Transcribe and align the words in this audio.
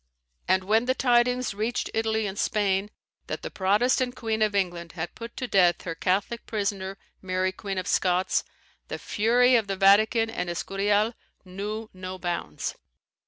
And 0.47 0.63
when 0.63 0.85
the 0.85 0.95
tidings 0.95 1.53
reached 1.53 1.91
Italy 1.93 2.25
and 2.25 2.35
Spain 2.39 2.89
that 3.27 3.43
the 3.43 3.51
Protestant 3.51 4.15
Queen 4.15 4.41
of 4.41 4.55
England 4.55 4.93
had 4.93 5.13
put 5.13 5.37
to 5.37 5.47
death 5.47 5.83
her 5.83 5.93
Catholic 5.93 6.47
prisoner, 6.47 6.97
Mary 7.21 7.51
Queen 7.51 7.77
of 7.77 7.85
Scots, 7.85 8.43
the 8.87 8.97
fury 8.97 9.55
of 9.55 9.67
the 9.67 9.75
Vatican 9.75 10.27
and 10.31 10.49
Escurial 10.49 11.13
knew 11.45 11.87
no 11.93 12.17
bounds. 12.17 12.73